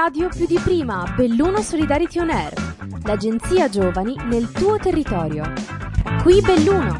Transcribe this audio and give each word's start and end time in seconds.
radio 0.00 0.28
più 0.28 0.46
di 0.46 0.60
prima, 0.62 1.12
Belluno 1.16 1.60
Solidarity 1.60 2.20
On 2.20 2.30
Air, 2.30 2.52
l'agenzia 3.02 3.68
giovani 3.68 4.14
nel 4.26 4.48
tuo 4.52 4.76
territorio. 4.76 5.52
Qui 6.22 6.40
Belluno. 6.40 6.98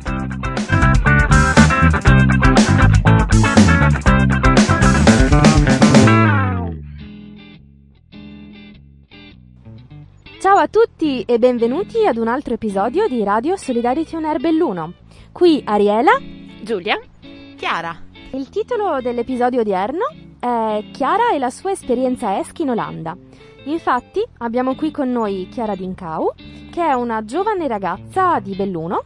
Ciao 10.41 10.57
a 10.57 10.67
tutti 10.67 11.23
e 11.23 11.39
benvenuti 11.39 12.05
ad 12.05 12.17
un 12.17 12.27
altro 12.27 12.55
episodio 12.55 13.07
di 13.07 13.23
Radio 13.23 13.57
Solidarity 13.57 14.17
On 14.17 14.25
Air 14.25 14.41
Belluno. 14.41 14.95
Qui 15.31 15.63
Ariela, 15.65 16.19
Giulia, 16.63 17.01
Chiara. 17.55 17.97
Il 18.33 18.49
titolo 18.49 19.01
dell'episodio 19.01 19.61
odierno 19.61 20.18
è 20.39 20.85
Chiara 20.93 21.33
e 21.33 21.39
la 21.39 21.51
sua 21.51 21.73
esperienza 21.73 22.39
ESC 22.39 22.61
in 22.61 22.71
Olanda. 22.71 23.17
Infatti 23.65 24.25
abbiamo 24.39 24.75
qui 24.75 24.91
con 24.91 25.11
noi 25.11 25.49
Chiara 25.51 25.75
Dincau, 25.75 26.33
che 26.71 26.83
è 26.83 26.93
una 26.93 27.25
giovane 27.25 27.67
ragazza 27.67 28.39
di 28.41 28.55
Belluno 28.55 29.05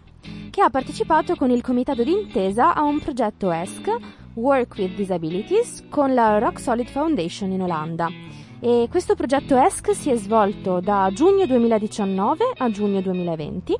che 0.51 0.61
ha 0.61 0.69
partecipato 0.69 1.35
con 1.35 1.51
il 1.51 1.63
comitato 1.63 2.05
d'intesa 2.05 2.75
a 2.75 2.83
un 2.83 2.99
progetto 2.99 3.51
ESC 3.51 3.89
Work 4.35 4.75
with 4.77 4.95
Disabilities 4.95 5.85
con 5.89 6.13
la 6.13 6.39
Rock 6.39 6.61
Solid 6.61 6.89
Foundation 6.89 7.51
in 7.51 7.63
Olanda. 7.63 8.09
E 8.61 8.87
questo 8.91 9.15
progetto 9.15 9.57
ESC 9.57 9.95
si 9.95 10.11
è 10.11 10.17
svolto 10.17 10.81
da 10.81 11.11
giugno 11.13 11.47
2019 11.47 12.53
a 12.59 12.71
giugno 12.71 13.01
2020. 13.01 13.77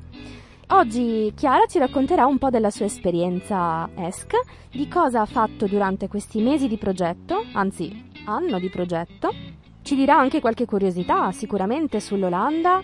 Oggi 0.67 1.33
Chiara 1.35 1.65
ci 1.67 1.77
racconterà 1.77 2.25
un 2.25 2.37
po' 2.37 2.49
della 2.49 2.71
sua 2.71 2.85
esperienza 2.85 3.89
ESC, 3.95 4.33
di 4.71 4.87
cosa 4.87 5.21
ha 5.21 5.25
fatto 5.25 5.67
durante 5.67 6.07
questi 6.07 6.41
mesi 6.41 6.67
di 6.67 6.77
progetto, 6.77 7.43
anzi 7.51 8.11
anno 8.25 8.59
di 8.59 8.69
progetto. 8.69 9.33
Ci 9.81 9.95
dirà 9.95 10.17
anche 10.17 10.39
qualche 10.39 10.65
curiosità 10.65 11.31
sicuramente 11.31 11.99
sull'Olanda 11.99 12.81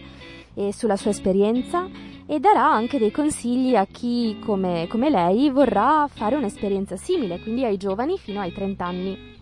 e 0.53 0.73
sulla 0.73 0.97
sua 0.97 1.11
esperienza 1.11 1.87
e 2.25 2.39
darà 2.39 2.69
anche 2.69 2.99
dei 2.99 3.11
consigli 3.11 3.75
a 3.75 3.85
chi 3.85 4.37
come, 4.43 4.85
come 4.89 5.09
lei 5.09 5.49
vorrà 5.49 6.07
fare 6.11 6.35
un'esperienza 6.35 6.97
simile, 6.97 7.39
quindi 7.39 7.63
ai 7.63 7.77
giovani 7.77 8.17
fino 8.17 8.41
ai 8.41 8.51
30 8.51 8.85
anni 8.85 9.37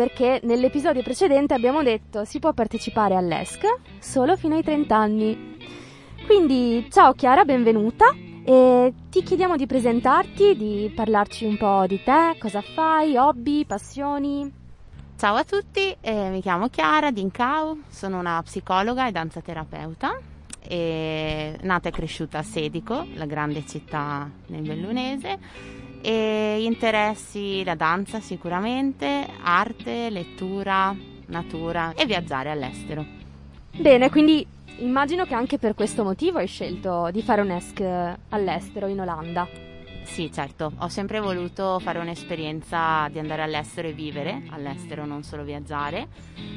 perché 0.00 0.40
nell'episodio 0.44 1.02
precedente 1.02 1.52
abbiamo 1.52 1.82
detto 1.82 2.24
si 2.24 2.38
può 2.38 2.54
partecipare 2.54 3.16
all'ESC 3.16 3.66
solo 3.98 4.34
fino 4.34 4.54
ai 4.54 4.62
30 4.62 4.96
anni. 4.96 5.58
Quindi 6.30 6.86
ciao 6.92 7.12
Chiara, 7.14 7.44
benvenuta 7.44 8.14
e 8.44 8.94
ti 9.10 9.20
chiediamo 9.24 9.56
di 9.56 9.66
presentarti, 9.66 10.56
di 10.56 10.92
parlarci 10.94 11.44
un 11.44 11.56
po' 11.56 11.86
di 11.88 12.00
te, 12.04 12.36
cosa 12.38 12.62
fai, 12.62 13.16
hobby, 13.16 13.64
passioni. 13.64 14.48
Ciao 15.16 15.34
a 15.34 15.42
tutti, 15.42 15.92
eh, 16.00 16.28
mi 16.28 16.40
chiamo 16.40 16.68
Chiara 16.68 17.10
Dincau, 17.10 17.80
sono 17.88 18.20
una 18.20 18.40
psicologa 18.44 19.08
e 19.08 19.10
danzaterapeuta. 19.10 20.20
E 20.60 21.58
nata 21.62 21.88
e 21.88 21.90
cresciuta 21.90 22.38
a 22.38 22.42
Sedico, 22.44 23.08
la 23.14 23.26
grande 23.26 23.66
città 23.66 24.30
nel 24.46 24.62
Bellunese 24.62 25.36
e 26.00 26.62
interessi 26.62 27.64
la 27.64 27.74
danza 27.74 28.20
sicuramente, 28.20 29.26
arte, 29.42 30.08
lettura, 30.10 30.94
natura 31.26 31.92
e 31.96 32.06
viaggiare 32.06 32.52
all'estero. 32.52 33.18
Bene, 33.72 34.10
quindi 34.10 34.46
immagino 34.80 35.24
che 35.24 35.34
anche 35.34 35.58
per 35.58 35.74
questo 35.74 36.04
motivo 36.04 36.38
hai 36.38 36.46
scelto 36.46 37.08
di 37.10 37.22
fare 37.22 37.40
un 37.40 37.50
ESC 37.50 37.80
all'estero, 38.30 38.86
in 38.86 39.00
Olanda. 39.00 39.48
Sì, 40.02 40.30
certo, 40.32 40.72
ho 40.76 40.88
sempre 40.88 41.20
voluto 41.20 41.78
fare 41.78 41.98
un'esperienza 41.98 43.08
di 43.10 43.18
andare 43.18 43.42
all'estero 43.42 43.88
e 43.88 43.92
vivere 43.92 44.42
all'estero, 44.50 45.04
non 45.04 45.22
solo 45.22 45.44
viaggiare 45.44 46.08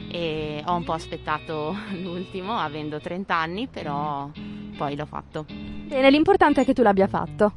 e 0.09 0.61
ho 0.65 0.75
un 0.75 0.83
po' 0.83 0.93
aspettato 0.93 1.75
l'ultimo, 2.01 2.57
avendo 2.57 2.99
30 2.99 3.35
anni, 3.35 3.67
però 3.67 4.29
poi 4.75 4.95
l'ho 4.95 5.05
fatto. 5.05 5.45
Bene, 5.47 6.09
l'importante 6.09 6.61
è 6.61 6.65
che 6.65 6.73
tu 6.73 6.81
l'abbia 6.81 7.07
fatto. 7.07 7.53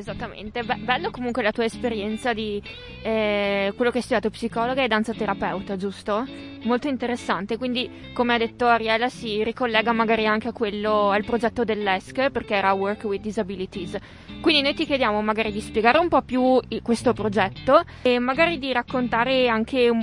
Esattamente, 0.00 0.62
Be- 0.62 0.76
bello 0.76 1.10
comunque 1.10 1.42
la 1.42 1.52
tua 1.52 1.64
esperienza 1.64 2.32
di 2.32 2.60
eh, 3.02 3.70
quello 3.76 3.90
che 3.90 3.98
hai 3.98 4.02
studiato 4.02 4.30
psicologa 4.30 4.82
e 4.82 4.88
danza 4.88 5.12
terapeuta, 5.12 5.76
giusto? 5.76 6.26
Molto 6.62 6.88
interessante, 6.88 7.58
quindi 7.58 8.10
come 8.14 8.32
ha 8.32 8.38
detto 8.38 8.66
Ariela 8.66 9.10
si 9.10 9.44
ricollega 9.44 9.92
magari 9.92 10.26
anche 10.26 10.52
quello, 10.52 11.10
al 11.10 11.24
progetto 11.24 11.64
dell'ESC 11.64 12.30
perché 12.30 12.54
era 12.54 12.72
Work 12.72 13.04
with 13.04 13.20
Disabilities. 13.20 13.98
Quindi 14.40 14.62
noi 14.62 14.72
ti 14.72 14.86
chiediamo 14.86 15.20
magari 15.20 15.52
di 15.52 15.60
spiegare 15.60 15.98
un 15.98 16.08
po' 16.08 16.22
più 16.22 16.58
questo 16.82 17.12
progetto 17.12 17.82
e 18.00 18.18
magari 18.18 18.58
di 18.58 18.72
raccontare 18.72 19.48
anche 19.48 19.90
un, 19.90 20.02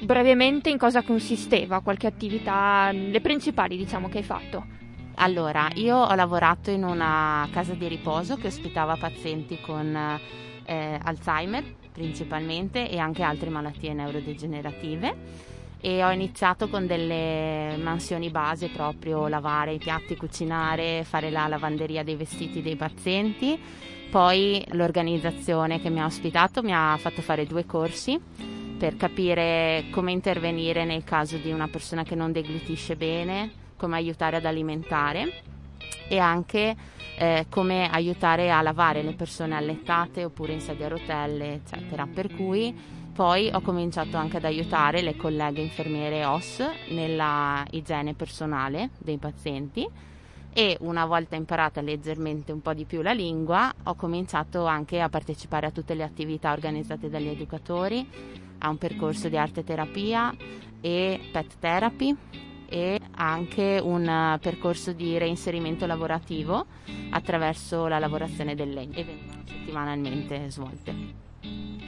brevemente 0.00 0.70
in 0.70 0.78
cosa 0.78 1.02
consisteva, 1.02 1.80
qualche 1.80 2.06
attività, 2.06 2.90
le 2.92 3.20
principali 3.20 3.76
diciamo 3.76 4.08
che 4.08 4.18
hai 4.18 4.24
fatto. 4.24 4.83
Allora, 5.16 5.68
io 5.74 5.96
ho 5.96 6.14
lavorato 6.14 6.70
in 6.70 6.82
una 6.82 7.48
casa 7.52 7.74
di 7.74 7.86
riposo 7.86 8.36
che 8.36 8.48
ospitava 8.48 8.96
pazienti 8.96 9.60
con 9.60 10.18
eh, 10.64 10.98
Alzheimer 11.02 11.64
principalmente 11.92 12.90
e 12.90 12.98
anche 12.98 13.22
altre 13.22 13.48
malattie 13.48 13.94
neurodegenerative 13.94 15.52
e 15.80 16.02
ho 16.02 16.10
iniziato 16.10 16.68
con 16.68 16.86
delle 16.86 17.76
mansioni 17.80 18.30
base 18.30 18.68
proprio 18.70 19.28
lavare 19.28 19.74
i 19.74 19.78
piatti, 19.78 20.16
cucinare, 20.16 21.04
fare 21.04 21.30
la 21.30 21.46
lavanderia 21.46 22.02
dei 22.02 22.16
vestiti 22.16 22.62
dei 22.62 22.74
pazienti. 22.74 23.60
Poi 24.10 24.64
l'organizzazione 24.70 25.80
che 25.80 25.90
mi 25.90 26.00
ha 26.00 26.06
ospitato 26.06 26.62
mi 26.62 26.72
ha 26.72 26.96
fatto 26.96 27.22
fare 27.22 27.46
due 27.46 27.66
corsi 27.66 28.18
per 28.78 28.96
capire 28.96 29.84
come 29.90 30.10
intervenire 30.10 30.84
nel 30.84 31.04
caso 31.04 31.36
di 31.36 31.52
una 31.52 31.68
persona 31.68 32.02
che 32.02 32.14
non 32.14 32.32
deglutisce 32.32 32.96
bene 32.96 33.62
come 33.84 33.96
aiutare 33.96 34.36
ad 34.38 34.46
alimentare 34.46 35.42
e 36.08 36.18
anche 36.18 36.74
eh, 37.18 37.46
come 37.50 37.86
aiutare 37.90 38.50
a 38.50 38.62
lavare 38.62 39.02
le 39.02 39.12
persone 39.12 39.54
allettate 39.54 40.24
oppure 40.24 40.54
in 40.54 40.60
sedia 40.60 40.86
a 40.86 40.88
rotelle, 40.88 41.52
eccetera. 41.52 42.06
Per 42.06 42.34
cui 42.34 42.74
poi 43.12 43.50
ho 43.52 43.60
cominciato 43.60 44.16
anche 44.16 44.38
ad 44.38 44.44
aiutare 44.44 45.02
le 45.02 45.16
colleghe 45.16 45.60
infermiere 45.60 46.24
OS 46.24 46.66
nella 46.92 47.62
igiene 47.72 48.14
personale 48.14 48.88
dei 48.98 49.18
pazienti 49.18 49.86
e 50.54 50.78
una 50.80 51.04
volta 51.04 51.36
imparata 51.36 51.82
leggermente 51.82 52.52
un 52.52 52.62
po' 52.62 52.72
di 52.72 52.86
più 52.86 53.02
la 53.02 53.12
lingua 53.12 53.70
ho 53.82 53.94
cominciato 53.96 54.64
anche 54.64 55.00
a 55.00 55.10
partecipare 55.10 55.66
a 55.66 55.70
tutte 55.70 55.94
le 55.94 56.04
attività 56.04 56.52
organizzate 56.52 57.10
dagli 57.10 57.28
educatori, 57.28 58.08
a 58.58 58.68
un 58.70 58.78
percorso 58.78 59.28
di 59.28 59.36
arte 59.36 59.62
terapia 59.62 60.34
e 60.80 61.20
pet 61.30 61.58
therapy 61.58 62.16
e 62.66 63.00
anche 63.16 63.80
un 63.82 64.38
percorso 64.40 64.92
di 64.92 65.18
reinserimento 65.18 65.86
lavorativo 65.86 66.66
attraverso 67.10 67.86
la 67.86 67.98
lavorazione 67.98 68.54
del 68.54 68.70
legno 68.70 68.96
e 68.96 69.04
vengono 69.04 69.42
settimanalmente 69.46 70.50
svolte. 70.50 71.22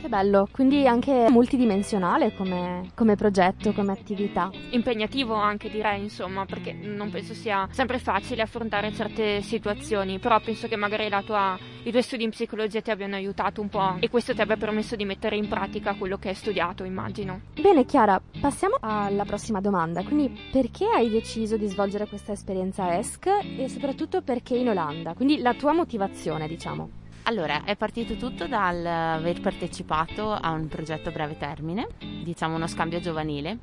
Che 0.06 0.08
bello, 0.08 0.46
quindi 0.52 0.86
anche 0.86 1.26
multidimensionale 1.30 2.34
come, 2.34 2.90
come, 2.94 3.16
progetto, 3.16 3.72
come 3.72 3.92
attività. 3.92 4.50
Impegnativo 4.70 5.34
anche 5.34 5.70
direi, 5.70 6.02
insomma, 6.02 6.44
perché 6.44 6.72
non 6.72 7.10
penso 7.10 7.32
sia 7.34 7.66
sempre 7.70 7.98
facile 7.98 8.42
affrontare 8.42 8.92
certe 8.92 9.40
situazioni, 9.40 10.18
però 10.18 10.38
penso 10.40 10.68
che 10.68 10.76
magari 10.76 11.08
tua, 11.24 11.58
i 11.86 11.90
tuoi 11.90 12.02
studi 12.02 12.24
in 12.24 12.30
psicologia 12.30 12.80
ti 12.80 12.90
abbiano 12.90 13.14
aiutato 13.14 13.60
un 13.60 13.68
po' 13.68 13.94
e 14.00 14.10
questo 14.10 14.34
ti 14.34 14.40
abbia 14.40 14.56
permesso 14.56 14.96
di 14.96 15.04
mettere 15.04 15.36
in 15.36 15.46
pratica 15.46 15.94
quello 15.94 16.16
che 16.18 16.30
hai 16.30 16.34
studiato, 16.34 16.82
immagino. 16.82 17.42
Bene 17.60 17.84
Chiara, 17.84 18.20
passiamo 18.40 18.74
alla 18.80 19.24
prossima 19.24 19.60
domanda, 19.60 20.02
quindi 20.02 20.36
perché 20.50 20.84
hai 20.86 21.08
deciso 21.08 21.56
di 21.56 21.68
svolgere 21.68 22.08
questa 22.08 22.32
esperienza 22.32 22.92
ESC 22.96 23.26
e 23.56 23.68
soprattutto 23.68 24.20
perché 24.22 24.56
in 24.56 24.68
Olanda? 24.68 25.14
Quindi 25.14 25.38
la 25.38 25.54
tua 25.54 25.72
motivazione, 25.72 26.48
diciamo. 26.48 26.90
Allora, 27.22 27.62
è 27.62 27.76
partito 27.76 28.16
tutto 28.16 28.48
dal 28.48 28.84
aver 28.84 29.40
partecipato 29.40 30.32
a 30.32 30.50
un 30.50 30.66
progetto 30.66 31.10
a 31.10 31.12
breve 31.12 31.36
termine, 31.36 31.86
diciamo 32.24 32.56
uno 32.56 32.66
scambio 32.66 32.98
giovanile. 32.98 33.58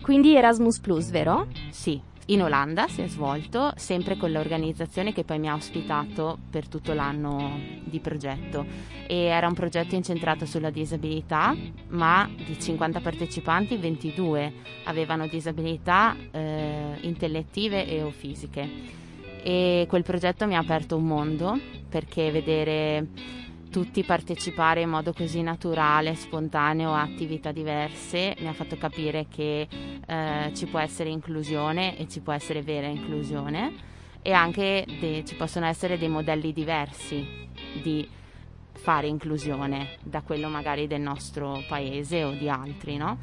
Quindi 0.00 0.36
Erasmus 0.36 0.78
Plus, 0.78 1.10
vero? 1.10 1.48
Sì, 1.70 2.00
in 2.30 2.42
Olanda 2.42 2.88
si 2.88 3.02
è 3.02 3.08
svolto, 3.08 3.72
sempre 3.76 4.16
con 4.16 4.30
l'organizzazione 4.32 5.12
che 5.12 5.24
poi 5.24 5.38
mi 5.38 5.48
ha 5.48 5.54
ospitato 5.54 6.38
per 6.50 6.68
tutto 6.68 6.92
l'anno 6.92 7.58
di 7.84 8.00
progetto. 8.00 8.66
E 9.06 9.16
era 9.24 9.46
un 9.46 9.54
progetto 9.54 9.94
incentrato 9.94 10.44
sulla 10.44 10.70
disabilità, 10.70 11.56
ma 11.88 12.28
di 12.36 12.60
50 12.60 13.00
partecipanti, 13.00 13.76
22 13.76 14.52
avevano 14.84 15.26
disabilità 15.26 16.16
eh, 16.30 16.98
intellettive 17.00 17.86
e 17.86 18.02
o 18.02 18.10
fisiche 18.10 18.96
e 19.42 19.86
quel 19.88 20.02
progetto 20.02 20.46
mi 20.46 20.56
ha 20.56 20.58
aperto 20.58 20.96
un 20.96 21.04
mondo 21.04 21.58
perché 21.88 22.30
vedere 22.30 23.06
tutti 23.78 24.02
partecipare 24.02 24.80
in 24.80 24.88
modo 24.88 25.12
così 25.12 25.40
naturale, 25.40 26.16
spontaneo 26.16 26.94
a 26.94 27.02
attività 27.02 27.52
diverse. 27.52 28.34
Mi 28.40 28.48
ha 28.48 28.52
fatto 28.52 28.76
capire 28.76 29.26
che 29.28 29.68
eh, 30.04 30.50
ci 30.52 30.66
può 30.66 30.80
essere 30.80 31.10
inclusione 31.10 31.96
e 31.96 32.08
ci 32.08 32.18
può 32.18 32.32
essere 32.32 32.60
vera 32.62 32.88
inclusione. 32.88 33.72
E 34.20 34.32
anche 34.32 34.84
de- 34.98 35.22
ci 35.24 35.36
possono 35.36 35.66
essere 35.66 35.96
dei 35.96 36.08
modelli 36.08 36.52
diversi 36.52 37.24
di 37.80 38.08
fare 38.78 39.06
inclusione 39.06 39.96
da 40.02 40.22
quello 40.22 40.48
magari 40.48 40.86
del 40.86 41.00
nostro 41.00 41.62
paese 41.68 42.24
o 42.24 42.30
di 42.30 42.48
altri, 42.48 42.96
no? 42.96 43.18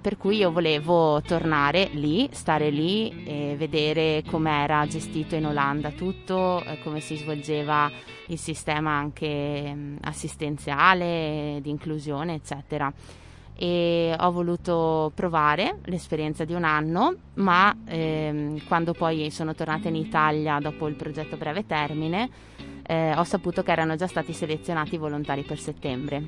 Per 0.00 0.16
cui 0.16 0.38
io 0.38 0.50
volevo 0.50 1.20
tornare 1.22 1.90
lì, 1.92 2.28
stare 2.32 2.70
lì 2.70 3.24
e 3.24 3.54
vedere 3.56 4.24
com'era 4.28 4.86
gestito 4.86 5.36
in 5.36 5.46
Olanda 5.46 5.90
tutto, 5.90 6.62
eh, 6.64 6.80
come 6.82 7.00
si 7.00 7.16
svolgeva 7.16 7.90
il 8.28 8.38
sistema 8.38 8.92
anche 8.92 9.72
mm, 9.74 9.96
assistenziale, 10.00 11.58
di 11.62 11.70
inclusione, 11.70 12.34
eccetera 12.34 12.92
e 13.56 14.14
ho 14.18 14.32
voluto 14.32 15.12
provare 15.14 15.78
l'esperienza 15.84 16.44
di 16.44 16.54
un 16.54 16.64
anno, 16.64 17.14
ma 17.34 17.74
ehm, 17.84 18.66
quando 18.66 18.92
poi 18.92 19.30
sono 19.30 19.54
tornata 19.54 19.88
in 19.88 19.94
Italia 19.94 20.58
dopo 20.58 20.88
il 20.88 20.94
progetto 20.94 21.36
breve 21.36 21.64
termine, 21.64 22.28
eh, 22.86 23.14
ho 23.16 23.24
saputo 23.24 23.62
che 23.62 23.72
erano 23.72 23.96
già 23.96 24.06
stati 24.06 24.32
selezionati 24.32 24.96
volontari 24.96 25.42
per 25.42 25.58
settembre. 25.58 26.22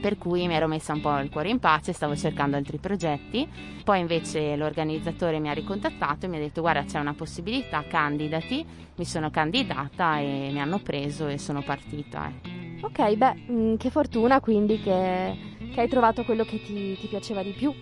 Per 0.00 0.16
cui 0.18 0.46
mi 0.46 0.54
ero 0.54 0.66
messa 0.66 0.92
un 0.92 1.00
po' 1.00 1.18
il 1.18 1.30
cuore 1.30 1.50
in 1.50 1.58
pace, 1.58 1.92
stavo 1.92 2.16
cercando 2.16 2.56
altri 2.56 2.78
progetti. 2.78 3.48
Poi 3.84 4.00
invece 4.00 4.56
l'organizzatore 4.56 5.38
mi 5.38 5.50
ha 5.50 5.52
ricontattato 5.52 6.26
e 6.26 6.28
mi 6.28 6.36
ha 6.36 6.40
detto 6.40 6.60
guarda 6.62 6.84
c'è 6.84 6.98
una 6.98 7.14
possibilità, 7.14 7.84
candidati. 7.86 8.64
Mi 8.96 9.04
sono 9.04 9.30
candidata 9.30 10.18
e 10.18 10.50
mi 10.52 10.60
hanno 10.60 10.78
preso 10.78 11.26
e 11.26 11.38
sono 11.38 11.62
partita. 11.62 12.28
Ecco. 12.28 12.86
Ok, 12.86 13.14
beh, 13.14 13.34
mm, 13.50 13.74
che 13.76 13.90
fortuna 13.90 14.40
quindi 14.40 14.80
che 14.80 15.58
che 15.70 15.80
hai 15.80 15.88
trovato 15.88 16.24
quello 16.24 16.44
che 16.44 16.60
ti, 16.62 16.96
ti 16.98 17.06
piaceva 17.06 17.42
di 17.42 17.52
più. 17.52 17.72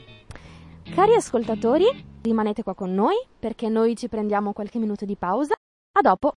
Cari 0.94 1.14
ascoltatori, 1.14 1.86
rimanete 2.22 2.62
qua 2.62 2.74
con 2.74 2.94
noi 2.94 3.16
perché 3.38 3.68
noi 3.68 3.96
ci 3.96 4.08
prendiamo 4.08 4.52
qualche 4.52 4.78
minuto 4.78 5.04
di 5.04 5.16
pausa. 5.16 5.54
A 5.54 6.00
dopo! 6.00 6.34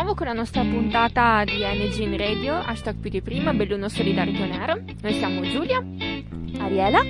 Nuovo 0.00 0.14
con 0.14 0.28
la 0.28 0.32
nostra 0.32 0.62
puntata 0.62 1.44
di 1.44 1.62
NG 1.62 1.98
in 1.98 2.16
Radio, 2.16 2.54
hashtag 2.54 2.94
più 2.96 3.10
di 3.10 3.20
prima, 3.20 3.52
Belluno 3.52 3.88
Solidarito 3.88 4.46
Nero. 4.46 4.80
Noi 5.02 5.12
siamo 5.14 5.42
Giulia, 5.42 5.84
Ariela 6.58 7.02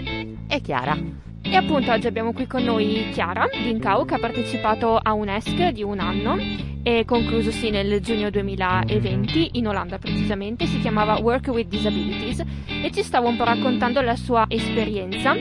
e 0.48 0.60
Chiara. 0.60 0.96
E 1.42 1.54
appunto 1.54 1.92
oggi 1.92 2.06
abbiamo 2.06 2.32
qui 2.32 2.46
con 2.46 2.64
noi 2.64 3.10
Chiara 3.12 3.46
Dincau 3.52 4.04
che 4.06 4.14
ha 4.14 4.18
partecipato 4.18 4.96
a 4.96 5.12
un 5.12 5.28
ESC 5.28 5.68
di 5.68 5.82
un 5.82 6.00
anno 6.00 6.36
e 6.82 7.04
conclusosi 7.04 7.70
nel 7.70 8.00
giugno 8.00 8.30
2020 8.30 9.50
in 9.58 9.68
Olanda 9.68 9.98
precisamente, 9.98 10.66
si 10.66 10.80
chiamava 10.80 11.18
Work 11.20 11.48
with 11.48 11.68
Disabilities 11.68 12.42
e 12.82 12.90
ci 12.90 13.02
stava 13.02 13.28
un 13.28 13.36
po' 13.36 13.44
raccontando 13.44 14.00
la 14.00 14.16
sua 14.16 14.46
esperienza 14.48 15.34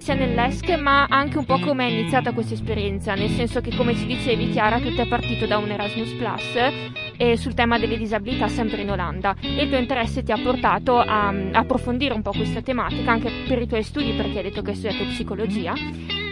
sia 0.00 0.14
nell'ESC 0.14 0.70
ma 0.78 1.06
anche 1.08 1.36
un 1.36 1.44
po' 1.44 1.58
come 1.60 1.86
è 1.86 1.90
iniziata 1.90 2.32
questa 2.32 2.54
esperienza, 2.54 3.14
nel 3.14 3.28
senso 3.28 3.60
che 3.60 3.76
come 3.76 3.94
ci 3.94 4.06
dicevi 4.06 4.48
Chiara 4.48 4.80
tutto 4.80 5.02
è 5.02 5.06
partito 5.06 5.46
da 5.46 5.58
un 5.58 5.70
Erasmus 5.70 6.12
Plus 6.12 6.56
eh, 7.16 7.36
sul 7.36 7.52
tema 7.52 7.78
delle 7.78 7.98
disabilità 7.98 8.48
sempre 8.48 8.80
in 8.80 8.90
Olanda 8.90 9.36
e 9.40 9.62
il 9.62 9.68
tuo 9.68 9.78
interesse 9.78 10.22
ti 10.22 10.32
ha 10.32 10.38
portato 10.38 10.98
a, 10.98 11.28
a 11.28 11.32
approfondire 11.52 12.14
un 12.14 12.22
po' 12.22 12.32
questa 12.32 12.62
tematica 12.62 13.10
anche 13.10 13.30
per 13.46 13.60
i 13.60 13.66
tuoi 13.66 13.82
studi 13.82 14.12
perché 14.12 14.38
hai 14.38 14.44
detto 14.44 14.62
che 14.62 14.70
hai 14.70 14.76
studiato 14.76 15.04
psicologia 15.04 15.74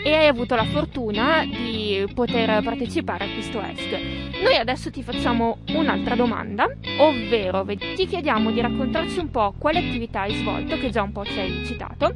e 0.03 0.15
hai 0.15 0.27
avuto 0.27 0.55
la 0.55 0.65
fortuna 0.65 1.45
di 1.45 2.05
poter 2.15 2.63
partecipare 2.63 3.25
a 3.25 3.29
questo 3.29 3.61
ESC. 3.61 4.43
Noi 4.43 4.57
adesso 4.57 4.91
ti 4.91 5.03
facciamo 5.03 5.59
un'altra 5.75 6.15
domanda, 6.15 6.67
ovvero 6.99 7.67
ti 7.67 8.07
chiediamo 8.07 8.51
di 8.51 8.61
raccontarci 8.61 9.19
un 9.19 9.31
po' 9.31 9.55
quale 9.59 9.81
attività 9.81 10.23
hai 10.23 10.35
svolto, 10.37 10.79
che 10.79 10.91
già 10.91 11.03
un 11.03 11.13
po' 11.13 11.25
ci 11.25 11.39
hai 11.39 11.65
citato, 11.67 12.15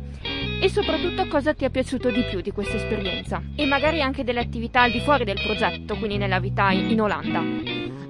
e 0.63 0.69
soprattutto 0.69 1.27
cosa 1.27 1.55
ti 1.55 1.65
è 1.65 1.71
piaciuto 1.71 2.09
di 2.09 2.23
più 2.31 2.41
di 2.41 2.53
questa 2.53 2.77
esperienza 2.77 3.43
e 3.57 3.67
magari 3.67 4.01
anche 4.01 4.23
delle 4.23 4.39
attività 4.39 4.83
al 4.83 4.93
di 4.93 5.01
fuori 5.01 5.25
del 5.25 5.41
progetto, 5.43 5.97
quindi 5.97 6.19
nella 6.19 6.39
vita 6.39 6.71
in 6.71 7.01
Olanda. 7.01 7.43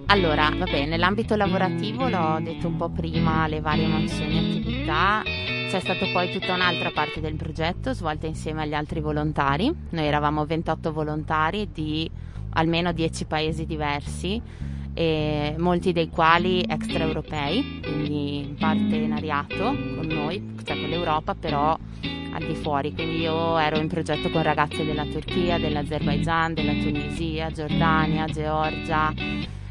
Allora, 0.06 0.50
vabbè, 0.54 0.84
nell'ambito 0.84 1.34
lavorativo 1.34 2.10
l'ho 2.10 2.38
detto 2.42 2.66
un 2.66 2.76
po' 2.76 2.90
prima, 2.90 3.46
le 3.46 3.60
varie 3.60 3.86
mansioni 3.86 4.34
e 4.34 4.38
attività. 4.38 5.22
C'è 5.24 5.80
stata 5.80 6.04
poi 6.12 6.30
tutta 6.30 6.52
un'altra 6.52 6.90
parte 6.90 7.22
del 7.22 7.36
progetto 7.36 7.94
svolta 7.94 8.26
insieme 8.26 8.60
agli 8.60 8.74
altri 8.74 9.00
volontari. 9.00 9.74
Noi 9.88 10.04
eravamo 10.04 10.44
28 10.44 10.92
volontari 10.92 11.70
di 11.72 12.10
almeno 12.50 12.92
10 12.92 13.24
paesi 13.24 13.64
diversi 13.64 14.42
molti 15.56 15.92
dei 15.92 16.10
quali 16.10 16.62
extraeuropei, 16.68 17.80
quindi 17.82 18.40
in 18.40 18.56
partenariato 18.56 19.74
con 19.96 20.06
noi, 20.06 20.52
cioè 20.62 20.78
con 20.78 20.90
l'Europa, 20.90 21.34
però 21.34 21.78
al 22.32 22.44
di 22.46 22.54
fuori. 22.54 22.92
Quindi 22.92 23.20
io 23.20 23.58
ero 23.58 23.78
in 23.78 23.88
progetto 23.88 24.30
con 24.30 24.42
ragazze 24.42 24.84
della 24.84 25.04
Turchia, 25.04 25.58
dell'Azerbaijan, 25.58 26.54
della 26.54 26.72
Tunisia, 26.72 27.50
Giordania, 27.50 28.26
Georgia 28.26 29.12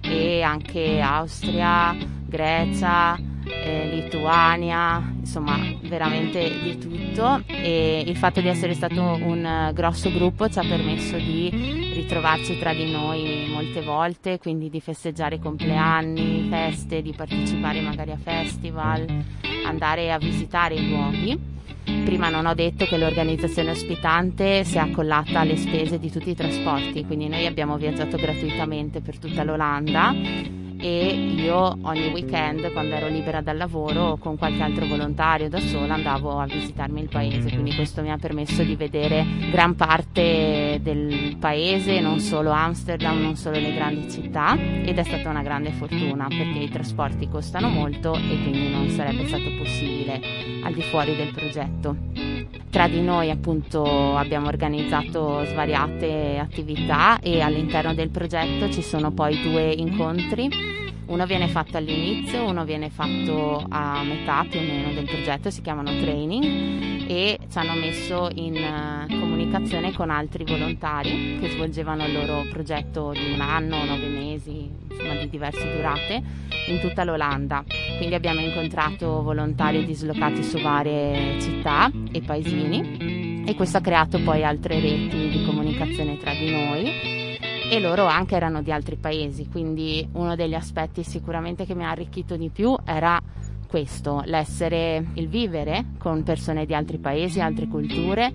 e 0.02 0.42
anche 0.42 1.00
Austria, 1.00 1.96
Grecia, 2.26 3.18
eh, 3.46 3.88
Lituania, 3.88 5.14
insomma 5.20 5.58
veramente 5.84 6.60
di 6.62 6.78
tutto 6.78 7.44
e 7.48 8.04
il 8.06 8.16
fatto 8.16 8.42
di 8.42 8.48
essere 8.48 8.74
stato 8.74 9.02
un 9.02 9.72
grosso 9.74 10.12
gruppo 10.12 10.50
ci 10.50 10.60
ha 10.60 10.64
permesso 10.64 11.18
di 11.18 11.50
ritrovarci 11.94 12.58
tra 12.60 12.74
di 12.74 12.92
noi 12.92 13.48
molte 13.50 13.82
volte, 13.82 14.38
quindi 14.38 14.70
di 14.70 14.80
festeggiare 14.80 15.40
compleanni, 15.40 16.48
feste, 16.50 17.02
di 17.02 17.14
partecipare 17.14 17.82
magari 17.82 18.12
a 18.12 18.18
festival, 18.18 19.24
andare 19.66 20.12
a 20.12 20.18
visitare 20.18 20.76
i 20.76 20.90
luoghi. 20.90 21.40
Prima 22.06 22.30
non 22.30 22.46
ho 22.46 22.54
detto 22.54 22.86
che 22.86 22.98
l'organizzazione 22.98 23.72
ospitante 23.72 24.64
si 24.64 24.78
è 24.78 24.80
accollata 24.80 25.40
alle 25.40 25.58
spese 25.58 26.00
di 26.00 26.12
tutti 26.12 26.30
i 26.30 26.36
trasporti, 26.36 27.06
quindi 27.06 27.28
noi 27.28 27.46
abbiamo 27.46 27.78
viaggiato 27.78 28.18
gratuitamente 28.18 29.02
per 29.02 29.18
tutta 29.18 29.44
l'Olanda 29.44 30.60
e 30.82 31.34
io 31.38 31.78
ogni 31.84 32.08
weekend 32.08 32.72
quando 32.72 32.96
ero 32.96 33.08
libera 33.08 33.42
dal 33.42 33.56
lavoro 33.56 34.18
con 34.18 34.36
qualche 34.36 34.64
altro 34.64 34.88
volontario 34.88 35.48
da 35.48 35.60
sola 35.60 35.94
andavo 35.94 36.40
a 36.40 36.46
visitarmi 36.46 37.02
il 37.02 37.08
paese. 37.08 37.52
Quindi 37.52 37.76
questo 37.76 38.02
mi 38.02 38.12
ha 38.12 38.18
permesso 38.18 38.64
di 38.64 38.76
vedere 38.76 39.24
gran 39.52 39.76
parte 39.76 40.80
del 40.82 41.38
paese 41.40 42.00
non 42.00 42.20
solo 42.20 42.50
Amsterdam 42.50 43.22
non 43.22 43.36
solo 43.36 43.60
le 43.60 43.74
grandi 43.74 44.10
città. 44.10 44.58
Ed 44.58 44.98
è 44.98 45.04
stata 45.04 45.30
una 45.30 45.44
grande 45.44 45.72
fortuna 45.72 46.28
perché 46.28 46.60
i 46.60 46.70
trasporti 46.70 47.30
costano 47.30 47.70
molto 47.70 48.16
e 48.16 48.42
quindi 48.42 48.70
non 48.70 48.90
sarebbe 48.90 49.28
stato 49.28 49.52
possibile 49.58 50.20
al 50.64 50.74
di 50.74 50.82
fuori 50.82 51.16
del 51.16 51.32
progetto 51.32 52.31
tra 52.70 52.88
di 52.88 53.02
noi 53.02 53.30
appunto 53.30 54.16
abbiamo 54.16 54.48
organizzato 54.48 55.44
svariate 55.46 56.38
attività 56.38 57.20
e 57.20 57.42
all'interno 57.42 57.94
del 57.94 58.10
progetto 58.10 58.70
ci 58.72 58.82
sono 58.82 59.12
poi 59.12 59.42
due 59.42 59.72
incontri. 59.72 60.50
Uno 61.08 61.26
viene 61.26 61.50
fatto 61.50 61.76
all'inizio, 61.76 62.46
uno 62.46 62.64
viene 62.64 62.90
fatto 62.90 63.66
a 63.68 64.02
metà 64.04 64.46
più 64.50 64.60
o 64.60 64.64
meno 64.64 64.94
del 64.94 65.06
progetto, 65.06 65.50
si 65.50 65.62
chiamano 65.62 65.90
training 66.00 67.10
e 67.10 67.38
ci 67.52 67.58
hanno 67.58 67.74
messo 67.74 68.30
in 68.36 68.56
eh, 68.56 69.21
comunicazione 69.42 69.92
con 69.94 70.12
altri 70.12 70.44
volontari 70.44 71.40
che 71.40 71.50
svolgevano 71.50 72.06
il 72.06 72.14
loro 72.14 72.46
progetto 72.52 73.12
di 73.12 73.34
un 73.34 73.42
anno, 73.42 73.84
nove 73.84 74.08
mesi, 74.08 74.70
insomma 74.88 75.16
di 75.16 75.30
diverse 75.30 75.76
durate 75.76 76.22
in 76.68 76.80
tutta 76.80 77.04
l'Olanda. 77.04 77.64
Quindi 77.98 78.14
abbiamo 78.14 78.40
incontrato 78.40 79.24
volontari 79.24 79.84
dislocati 79.84 80.44
su 80.44 80.60
varie 80.60 81.40
città 81.42 81.92
e 82.12 82.22
paesini 82.22 83.44
e 83.48 83.56
questo 83.56 83.78
ha 83.78 83.82
creato 83.82 84.20
poi 84.22 84.44
altre 84.44 84.80
reti 84.80 85.30
di 85.30 85.44
comunicazione 85.44 86.18
tra 86.18 86.34
di 86.34 86.52
noi 86.52 87.40
e 87.72 87.80
loro 87.80 88.06
anche 88.06 88.36
erano 88.36 88.62
di 88.62 88.72
altri 88.72 88.96
paesi, 88.96 89.48
quindi 89.50 90.08
uno 90.12 90.36
degli 90.36 90.54
aspetti 90.54 91.04
sicuramente 91.04 91.66
che 91.66 91.74
mi 91.74 91.84
ha 91.84 91.90
arricchito 91.90 92.36
di 92.36 92.50
più 92.50 92.76
era 92.86 93.20
questo, 93.72 94.22
l'essere, 94.26 95.12
il 95.14 95.30
vivere 95.30 95.86
con 95.98 96.24
persone 96.24 96.66
di 96.66 96.76
altri 96.76 96.98
paesi, 96.98 97.40
altre 97.40 97.70
culture, 97.70 98.34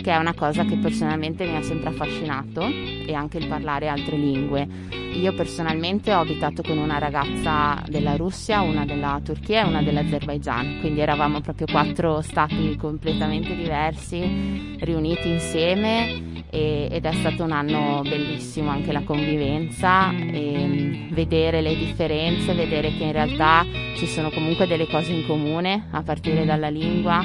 che 0.00 0.10
è 0.10 0.16
una 0.16 0.32
cosa 0.32 0.64
che 0.64 0.78
personalmente 0.78 1.44
mi 1.44 1.54
ha 1.54 1.62
sempre 1.62 1.90
affascinato 1.90 2.62
e 2.62 3.12
anche 3.12 3.36
il 3.36 3.46
parlare 3.46 3.88
altre 3.88 4.16
lingue. 4.16 5.03
Io 5.14 5.32
personalmente 5.32 6.12
ho 6.12 6.20
abitato 6.20 6.62
con 6.62 6.76
una 6.76 6.98
ragazza 6.98 7.82
della 7.88 8.16
Russia, 8.16 8.62
una 8.62 8.84
della 8.84 9.20
Turchia 9.22 9.64
e 9.64 9.68
una 9.68 9.82
dell'Azerbaijan, 9.82 10.80
quindi 10.80 11.00
eravamo 11.00 11.40
proprio 11.40 11.66
quattro 11.70 12.20
stati 12.20 12.76
completamente 12.76 13.54
diversi, 13.54 14.76
riuniti 14.80 15.28
insieme 15.28 16.44
e, 16.50 16.88
ed 16.90 17.04
è 17.04 17.12
stato 17.12 17.44
un 17.44 17.52
anno 17.52 18.02
bellissimo 18.02 18.70
anche 18.70 18.92
la 18.92 19.02
convivenza, 19.02 20.10
e, 20.12 21.06
vedere 21.10 21.60
le 21.60 21.76
differenze, 21.76 22.52
vedere 22.52 22.96
che 22.96 23.04
in 23.04 23.12
realtà 23.12 23.64
ci 23.96 24.06
sono 24.06 24.30
comunque 24.30 24.66
delle 24.66 24.88
cose 24.88 25.12
in 25.12 25.26
comune 25.26 25.86
a 25.90 26.02
partire 26.02 26.44
dalla 26.44 26.68
lingua 26.68 27.24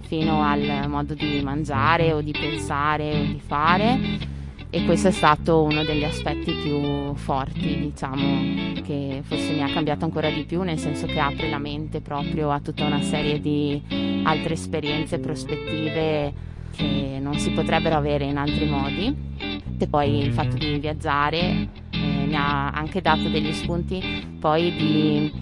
fino 0.00 0.42
al 0.42 0.88
modo 0.88 1.14
di 1.14 1.40
mangiare 1.42 2.12
o 2.12 2.20
di 2.20 2.32
pensare 2.32 3.14
o 3.14 3.22
di 3.22 3.40
fare 3.40 4.38
e 4.70 4.84
questo 4.84 5.08
è 5.08 5.10
stato 5.10 5.62
uno 5.62 5.82
degli 5.82 6.04
aspetti 6.04 6.52
più 6.52 7.12
forti, 7.14 7.76
diciamo, 7.76 8.80
che 8.86 9.20
forse 9.24 9.52
mi 9.52 9.62
ha 9.62 9.72
cambiato 9.72 10.04
ancora 10.04 10.30
di 10.30 10.44
più, 10.44 10.62
nel 10.62 10.78
senso 10.78 11.06
che 11.06 11.18
apre 11.18 11.50
la 11.50 11.58
mente 11.58 12.00
proprio 12.00 12.52
a 12.52 12.60
tutta 12.60 12.84
una 12.84 13.02
serie 13.02 13.40
di 13.40 13.82
altre 14.22 14.54
esperienze, 14.54 15.18
prospettive 15.18 16.32
che 16.76 17.18
non 17.20 17.36
si 17.38 17.50
potrebbero 17.50 17.96
avere 17.96 18.26
in 18.26 18.36
altri 18.36 18.66
modi. 18.66 19.28
E 19.76 19.86
poi 19.88 20.18
il 20.18 20.32
fatto 20.32 20.56
di 20.56 20.78
viaggiare 20.78 21.68
eh, 21.90 22.26
mi 22.26 22.36
ha 22.36 22.70
anche 22.70 23.00
dato 23.00 23.28
degli 23.28 23.52
spunti 23.52 24.36
poi 24.38 24.72
di 24.76 25.32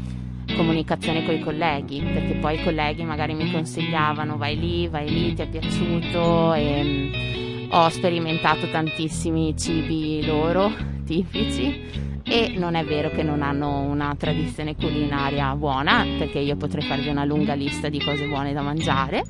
comunicazione 0.55 1.25
con 1.25 1.35
i 1.35 1.41
colleghi, 1.41 2.01
perché 2.01 2.35
poi 2.35 2.55
i 2.59 2.63
colleghi 2.63 3.05
magari 3.05 3.35
mi 3.35 3.51
consigliavano 3.51 4.39
vai 4.39 4.59
lì, 4.59 4.89
vai 4.89 5.11
lì, 5.11 5.35
ti 5.35 5.43
è 5.43 5.49
piaciuto 5.49 6.55
e 6.55 7.48
ho 7.71 7.89
sperimentato 7.89 8.69
tantissimi 8.71 9.57
cibi 9.57 10.25
loro 10.25 10.73
tipici 11.05 12.07
e 12.23 12.55
non 12.57 12.75
è 12.75 12.85
vero 12.85 13.11
che 13.11 13.23
non 13.23 13.43
hanno 13.43 13.81
una 13.81 14.15
tradizione 14.19 14.75
culinaria 14.75 15.55
buona, 15.55 16.05
perché 16.19 16.39
io 16.39 16.57
potrei 16.57 16.85
farvi 16.85 17.09
una 17.09 17.25
lunga 17.25 17.55
lista 17.55 17.89
di 17.89 18.03
cose 18.03 18.27
buone 18.27 18.53
da 18.53 18.61
mangiare. 18.61 19.25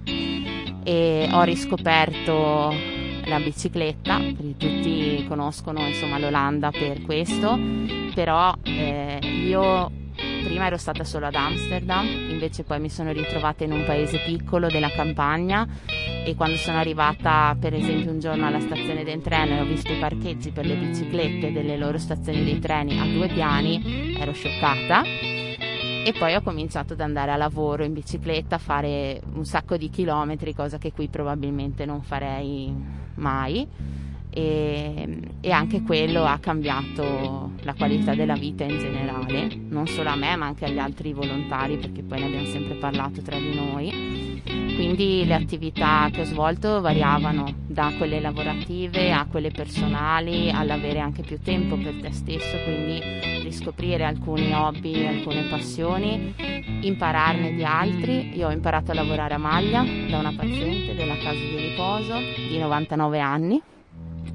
E 0.82 1.28
ho 1.30 1.42
riscoperto 1.42 2.74
la 3.24 3.38
bicicletta, 3.38 4.18
tutti 4.56 5.24
conoscono 5.28 5.86
insomma, 5.86 6.18
l'Olanda 6.18 6.70
per 6.70 7.02
questo, 7.02 7.58
però 8.14 8.52
eh, 8.64 9.18
io 9.22 9.90
prima 10.42 10.66
ero 10.66 10.76
stata 10.76 11.04
solo 11.04 11.26
ad 11.26 11.34
Amsterdam, 11.34 12.06
invece 12.30 12.64
poi 12.64 12.80
mi 12.80 12.90
sono 12.90 13.12
ritrovata 13.12 13.64
in 13.64 13.72
un 13.72 13.84
paese 13.84 14.18
piccolo 14.24 14.68
della 14.68 14.90
campagna 14.90 15.66
e 16.24 16.34
quando 16.34 16.56
sono 16.56 16.78
arrivata 16.78 17.56
per 17.58 17.74
esempio 17.74 18.10
un 18.10 18.20
giorno 18.20 18.46
alla 18.46 18.60
stazione 18.60 19.04
del 19.04 19.20
treno 19.20 19.56
e 19.56 19.60
ho 19.60 19.64
visto 19.64 19.92
i 19.92 19.98
parcheggi 19.98 20.50
per 20.50 20.66
le 20.66 20.76
biciclette 20.76 21.52
delle 21.52 21.76
loro 21.76 21.98
stazioni 21.98 22.44
dei 22.44 22.58
treni 22.58 22.98
a 22.98 23.04
due 23.04 23.28
piani, 23.28 24.16
ero 24.18 24.32
scioccata 24.32 25.02
e 26.08 26.14
poi 26.18 26.34
ho 26.34 26.40
cominciato 26.40 26.94
ad 26.94 27.00
andare 27.00 27.32
a 27.32 27.36
lavoro 27.36 27.84
in 27.84 27.92
bicicletta, 27.92 28.56
a 28.56 28.58
fare 28.58 29.20
un 29.34 29.44
sacco 29.44 29.76
di 29.76 29.90
chilometri, 29.90 30.54
cosa 30.54 30.78
che 30.78 30.92
qui 30.92 31.08
probabilmente 31.08 31.84
non 31.84 32.02
farei 32.02 32.74
mai. 33.16 33.68
E, 34.30 35.20
e, 35.40 35.50
anche 35.50 35.82
quello 35.82 36.24
ha 36.24 36.38
cambiato 36.38 37.52
la 37.62 37.74
qualità 37.74 38.14
della 38.14 38.34
vita 38.34 38.64
in 38.64 38.78
generale, 38.78 39.48
non 39.68 39.86
solo 39.86 40.10
a 40.10 40.16
me 40.16 40.36
ma 40.36 40.46
anche 40.46 40.66
agli 40.66 40.78
altri 40.78 41.12
volontari 41.12 41.76
perché 41.76 42.02
poi 42.02 42.20
ne 42.20 42.26
abbiamo 42.26 42.46
sempre 42.46 42.74
parlato 42.74 43.22
tra 43.22 43.36
di 43.36 43.54
noi. 43.54 44.38
Quindi 44.78 45.24
le 45.26 45.34
attività 45.34 46.08
che 46.12 46.20
ho 46.20 46.24
svolto 46.24 46.80
variavano 46.80 47.52
da 47.66 47.92
quelle 47.98 48.20
lavorative 48.20 49.12
a 49.12 49.26
quelle 49.26 49.50
personali, 49.50 50.50
all'avere 50.50 51.00
anche 51.00 51.22
più 51.22 51.40
tempo 51.40 51.76
per 51.76 52.00
te 52.00 52.12
stesso, 52.12 52.56
quindi 52.62 53.00
riscoprire 53.42 54.04
alcuni 54.04 54.52
hobby, 54.52 55.04
alcune 55.04 55.42
passioni, 55.50 56.32
impararne 56.82 57.54
di 57.54 57.64
altri. 57.64 58.36
Io 58.36 58.46
ho 58.46 58.52
imparato 58.52 58.92
a 58.92 58.94
lavorare 58.94 59.34
a 59.34 59.38
maglia 59.38 59.82
da 59.82 60.18
una 60.18 60.32
paziente 60.36 60.94
della 60.94 61.16
casa 61.16 61.32
di 61.32 61.56
riposo 61.56 62.14
di 62.48 62.58
99 62.58 63.18
anni 63.18 63.62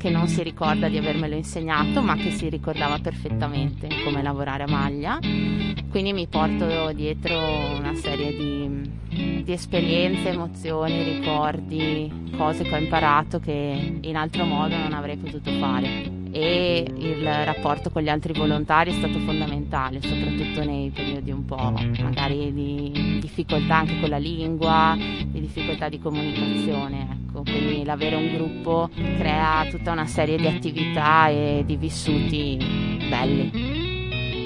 che 0.03 0.09
non 0.09 0.27
si 0.27 0.43
ricorda 0.43 0.89
di 0.89 0.97
avermelo 0.97 1.33
insegnato, 1.33 2.01
ma 2.01 2.17
che 2.17 2.29
si 2.31 2.49
ricordava 2.49 2.99
perfettamente 2.99 3.87
come 4.03 4.21
lavorare 4.21 4.63
a 4.63 4.67
maglia. 4.67 5.17
Quindi 5.89 6.11
mi 6.11 6.27
porto 6.27 6.91
dietro 6.91 7.37
una 7.77 7.95
serie 7.95 8.35
di, 8.35 9.43
di 9.45 9.51
esperienze, 9.53 10.27
emozioni, 10.27 11.03
ricordi, 11.03 12.31
cose 12.35 12.63
che 12.63 12.75
ho 12.75 12.79
imparato 12.79 13.39
che 13.39 13.99
in 14.01 14.17
altro 14.17 14.43
modo 14.43 14.75
non 14.75 14.91
avrei 14.91 15.15
potuto 15.15 15.49
fare 15.51 16.22
e 16.33 16.83
il 16.97 17.23
rapporto 17.23 17.91
con 17.91 18.01
gli 18.01 18.09
altri 18.09 18.33
volontari 18.33 18.89
è 18.89 18.93
stato 18.95 19.19
fondamentale, 19.19 20.01
soprattutto 20.01 20.65
nei 20.65 20.89
periodi 20.89 21.29
un 21.29 21.45
po' 21.45 21.71
magari 22.01 22.51
di 22.51 23.19
difficoltà 23.21 23.77
anche 23.77 23.99
con 23.99 24.09
la 24.09 24.17
lingua, 24.17 24.97
di 24.97 25.39
difficoltà 25.39 25.89
di 25.89 25.99
comunicazione. 25.99 27.21
Ecco. 27.27 27.43
Quindi 27.43 27.83
l'avere 27.83 28.15
un 28.15 28.33
gruppo 28.33 28.89
crea 28.95 29.67
tutta 29.69 29.91
una 29.91 30.07
serie 30.07 30.37
di 30.37 30.47
attività 30.47 31.27
e 31.27 31.63
di 31.67 31.75
vissuti 31.77 32.57
belli. 33.07 33.51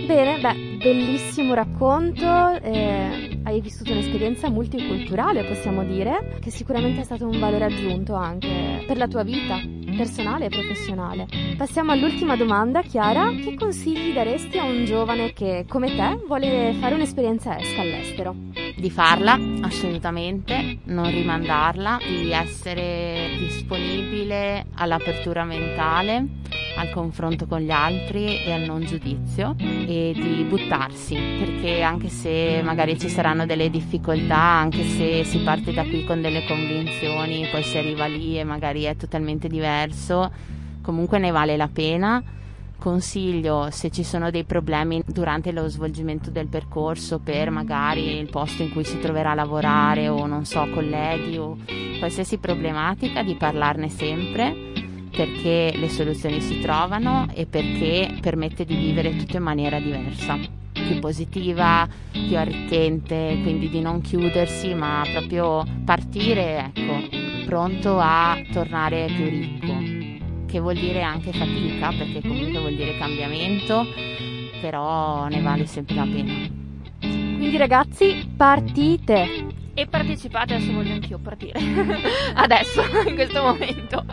Bene, 0.05 0.39
beh, 0.39 0.77
bellissimo 0.77 1.53
racconto, 1.53 2.59
eh, 2.61 3.39
hai 3.43 3.61
vissuto 3.61 3.93
un'esperienza 3.93 4.49
multiculturale, 4.49 5.43
possiamo 5.45 5.83
dire, 5.83 6.37
che 6.41 6.49
sicuramente 6.49 7.01
è 7.01 7.03
stato 7.03 7.27
un 7.27 7.39
valore 7.39 7.65
aggiunto 7.65 8.13
anche 8.13 8.83
per 8.85 8.97
la 8.97 9.07
tua 9.07 9.23
vita 9.23 9.76
personale 9.97 10.45
e 10.45 10.49
professionale. 10.49 11.27
Passiamo 11.57 11.91
all'ultima 11.91 12.37
domanda, 12.37 12.81
Chiara. 12.81 13.31
Che 13.31 13.55
consigli 13.55 14.13
daresti 14.13 14.59
a 14.59 14.63
un 14.63 14.85
giovane 14.85 15.33
che, 15.33 15.65
come 15.67 15.93
te, 15.95 16.19
vuole 16.25 16.75
fare 16.79 16.95
un'esperienza 16.95 17.57
ESCA 17.57 17.81
all'estero? 17.81 18.35
Di 18.77 18.89
farla, 18.91 19.37
assolutamente, 19.61 20.77
non 20.85 21.09
rimandarla, 21.09 21.97
di 22.07 22.31
essere 22.31 23.31
disponibile 23.39 24.67
all'apertura 24.75 25.43
mentale 25.43 26.45
al 26.77 26.91
confronto 26.91 27.47
con 27.47 27.59
gli 27.59 27.71
altri 27.71 28.43
e 28.43 28.51
al 28.51 28.61
non 28.61 28.85
giudizio 28.85 29.55
e 29.57 30.13
di 30.15 30.45
buttarsi 30.47 31.15
perché 31.15 31.81
anche 31.81 32.07
se 32.09 32.61
magari 32.63 32.99
ci 32.99 33.09
saranno 33.09 33.45
delle 33.45 33.69
difficoltà, 33.69 34.37
anche 34.37 34.83
se 34.83 35.23
si 35.23 35.39
parte 35.39 35.73
da 35.73 35.83
qui 35.83 36.05
con 36.05 36.21
delle 36.21 36.45
convinzioni, 36.45 37.47
poi 37.51 37.63
si 37.63 37.77
arriva 37.77 38.05
lì 38.05 38.39
e 38.39 38.43
magari 38.43 38.83
è 38.83 38.95
totalmente 38.95 39.47
diverso, 39.47 40.31
comunque 40.81 41.17
ne 41.17 41.31
vale 41.31 41.57
la 41.57 41.69
pena. 41.71 42.23
Consiglio 42.79 43.69
se 43.71 43.89
ci 43.89 44.03
sono 44.03 44.29
dei 44.29 44.43
problemi 44.43 45.01
durante 45.03 45.51
lo 45.51 45.67
svolgimento 45.67 46.29
del 46.29 46.47
percorso 46.47 47.17
per 47.17 47.49
magari 47.49 48.19
il 48.19 48.29
posto 48.29 48.61
in 48.61 48.71
cui 48.71 48.83
si 48.83 48.99
troverà 48.99 49.31
a 49.31 49.33
lavorare 49.33 50.09
o 50.09 50.27
non 50.27 50.45
so, 50.45 50.67
colleghi 50.71 51.37
o 51.37 51.57
qualsiasi 51.97 52.37
problematica 52.37 53.23
di 53.23 53.33
parlarne 53.33 53.89
sempre 53.89 54.85
perché 55.17 55.73
le 55.75 55.89
soluzioni 55.89 56.39
si 56.39 56.59
trovano 56.59 57.25
e 57.33 57.47
perché 57.47 58.19
permette 58.21 58.65
di 58.65 58.75
vivere 58.75 59.15
tutto 59.15 59.37
in 59.37 59.43
maniera 59.43 59.79
diversa, 59.79 60.37
più 60.71 60.99
positiva, 60.99 61.89
più 62.11 62.37
arricchente, 62.37 63.39
quindi 63.41 63.67
di 63.67 63.81
non 63.81 64.01
chiudersi 64.01 64.75
ma 64.75 65.01
proprio 65.11 65.65
partire, 65.83 66.71
ecco, 66.71 67.45
pronto 67.47 67.97
a 67.99 68.39
tornare 68.51 69.07
più 69.07 69.27
ricco, 69.27 70.45
che 70.45 70.59
vuol 70.59 70.75
dire 70.75 71.01
anche 71.01 71.33
fatica, 71.33 71.91
perché 71.97 72.21
comunque 72.21 72.59
vuol 72.59 72.75
dire 72.75 72.95
cambiamento, 72.99 73.87
però 74.61 75.27
ne 75.27 75.41
vale 75.41 75.65
sempre 75.65 75.95
la 75.95 76.03
pena. 76.03 76.33
Quindi 76.99 77.57
ragazzi, 77.57 78.29
partite! 78.37 79.55
e 79.77 79.85
partecipate, 79.85 80.55
adesso 80.55 80.73
voglio 80.73 80.93
anch'io 80.93 81.19
partire. 81.19 81.59
adesso, 82.33 82.81
in 83.07 83.13
questo 83.13 83.43
momento. 83.43 84.03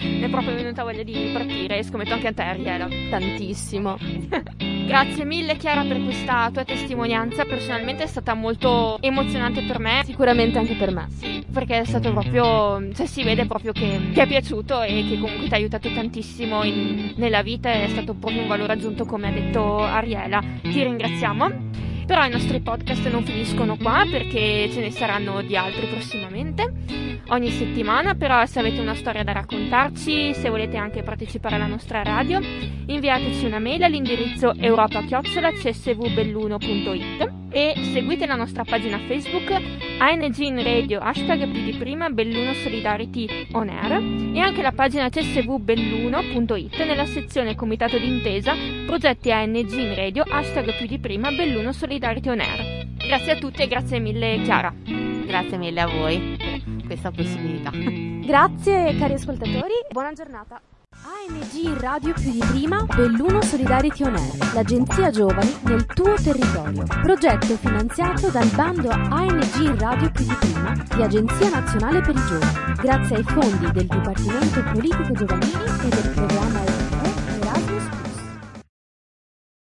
Mi 0.00 0.20
è 0.20 0.28
proprio 0.28 0.54
venuta 0.54 0.84
voglia 0.84 1.02
di 1.02 1.30
partire 1.32 1.78
e 1.78 1.82
scommetto 1.82 2.14
anche 2.14 2.28
a 2.28 2.32
te, 2.32 2.42
Ariela. 2.42 2.88
Tantissimo. 3.10 3.96
Grazie 4.88 5.26
mille 5.26 5.56
Chiara 5.56 5.82
per 5.82 6.02
questa 6.02 6.48
tua 6.50 6.64
testimonianza, 6.64 7.44
personalmente 7.44 8.04
è 8.04 8.06
stata 8.06 8.32
molto 8.32 8.96
emozionante 9.02 9.62
per 9.62 9.78
me. 9.78 10.00
Sicuramente 10.04 10.58
anche 10.58 10.74
per 10.74 10.92
me. 10.92 11.08
Sì, 11.10 11.44
perché 11.52 11.80
è 11.80 11.84
stato 11.84 12.10
proprio, 12.10 12.90
cioè 12.94 13.04
si 13.04 13.22
vede 13.22 13.44
proprio 13.44 13.72
che 13.72 14.00
ti 14.14 14.18
è 14.20 14.26
piaciuto 14.26 14.80
e 14.80 15.04
che 15.06 15.18
comunque 15.18 15.46
ti 15.48 15.52
ha 15.52 15.56
aiutato 15.56 15.92
tantissimo 15.92 16.64
in, 16.64 17.12
nella 17.16 17.42
vita, 17.42 17.70
è 17.70 17.88
stato 17.88 18.14
proprio 18.14 18.40
un 18.40 18.48
valore 18.48 18.72
aggiunto 18.72 19.04
come 19.04 19.28
ha 19.28 19.30
detto 19.30 19.78
Ariela. 19.78 20.42
Ti 20.62 20.82
ringraziamo. 20.82 21.67
Però 22.08 22.24
i 22.24 22.30
nostri 22.30 22.60
podcast 22.60 23.06
non 23.10 23.22
finiscono 23.22 23.76
qua 23.76 24.06
perché 24.10 24.70
ce 24.72 24.80
ne 24.80 24.90
saranno 24.90 25.42
di 25.42 25.58
altri 25.58 25.88
prossimamente, 25.88 26.72
ogni 27.28 27.50
settimana, 27.50 28.14
però 28.14 28.46
se 28.46 28.60
avete 28.60 28.80
una 28.80 28.94
storia 28.94 29.22
da 29.22 29.32
raccontarci, 29.32 30.32
se 30.32 30.48
volete 30.48 30.78
anche 30.78 31.02
partecipare 31.02 31.56
alla 31.56 31.66
nostra 31.66 32.02
radio, 32.02 32.40
inviateci 32.86 33.44
una 33.44 33.58
mail 33.58 33.82
all'indirizzo 33.82 34.54
europa-csvbelluno.it 34.56 37.36
e 37.50 37.74
seguite 37.92 38.26
la 38.26 38.36
nostra 38.36 38.64
pagina 38.64 38.98
Facebook 39.06 39.50
ANG 39.98 40.38
in 40.38 40.62
Radio, 40.62 41.00
hashtag 41.00 41.46
più 41.50 41.62
di 41.62 41.72
prima 41.72 42.08
Belluno 42.08 42.54
Solidarity 42.54 43.48
On 43.52 43.68
Air 43.68 44.02
e 44.34 44.38
anche 44.38 44.62
la 44.62 44.72
pagina 44.72 45.10
csvbelluno.it 45.10 46.84
nella 46.84 47.06
sezione 47.06 47.54
Comitato 47.54 47.98
d'Intesa 47.98 48.54
Progetti 48.86 49.30
ANG 49.32 49.72
in 49.72 49.94
Radio, 49.94 50.24
hashtag 50.26 50.74
più 50.76 50.86
di 50.86 50.98
prima 50.98 51.30
Belluno 51.30 51.72
Solidarity 51.72 51.96
On 52.00 52.40
Air. 52.40 52.86
Grazie 52.96 53.32
a 53.32 53.36
tutti 53.38 53.62
e 53.62 53.66
grazie 53.66 53.98
mille 53.98 54.40
Chiara. 54.42 54.72
Grazie 54.84 55.58
mille 55.58 55.80
a 55.80 55.86
voi 55.86 56.36
per 56.38 56.86
questa 56.86 57.10
possibilità. 57.10 57.70
Grazie 57.72 58.94
cari 58.96 59.14
ascoltatori, 59.14 59.74
buona 59.90 60.12
giornata. 60.12 60.60
ANG 61.02 61.80
Radio 61.80 62.12
più 62.14 62.30
di 62.30 62.38
prima, 62.38 62.84
Belluno 62.84 63.42
Solidarity 63.42 64.04
On 64.04 64.14
Air, 64.14 64.54
l'agenzia 64.54 65.10
giovani 65.10 65.52
nel 65.64 65.86
tuo 65.86 66.14
territorio. 66.14 66.84
Progetto 67.02 67.56
finanziato 67.56 68.28
dal 68.28 68.48
bando 68.54 68.90
ANG 68.90 69.80
Radio 69.80 70.10
più 70.10 70.24
di 70.24 70.36
prima 70.38 70.72
di 70.94 71.02
Agenzia 71.02 71.50
Nazionale 71.50 72.00
per 72.00 72.14
i 72.14 72.26
Giovani, 72.26 72.74
grazie 72.80 73.16
ai 73.16 73.24
fondi 73.24 73.70
del 73.72 73.86
Dipartimento 73.86 74.62
Politico 74.72 75.12
Giovanili 75.12 75.64
e 75.84 75.88
del 75.88 76.12
programma 76.14 76.67